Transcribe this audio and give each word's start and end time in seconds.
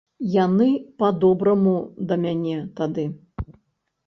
Яны 0.35 0.69
па-добраму 1.03 1.75
да 2.13 2.19
мяне 2.23 2.57
тады. 2.81 3.05